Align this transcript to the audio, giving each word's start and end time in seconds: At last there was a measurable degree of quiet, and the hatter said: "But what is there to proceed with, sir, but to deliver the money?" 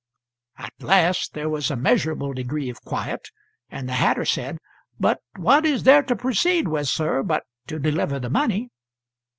At 0.57 0.73
last 0.79 1.35
there 1.35 1.47
was 1.47 1.69
a 1.69 1.75
measurable 1.75 2.33
degree 2.33 2.71
of 2.71 2.81
quiet, 2.81 3.29
and 3.69 3.87
the 3.87 3.93
hatter 3.93 4.25
said: 4.25 4.57
"But 4.99 5.19
what 5.37 5.63
is 5.63 5.83
there 5.83 6.01
to 6.01 6.15
proceed 6.15 6.67
with, 6.67 6.87
sir, 6.87 7.21
but 7.21 7.43
to 7.67 7.77
deliver 7.77 8.17
the 8.19 8.31
money?" 8.31 8.71